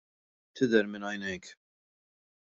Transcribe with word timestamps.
"Tidher 0.59 0.87
minn 0.93 1.05
għajnejk." 1.09 1.51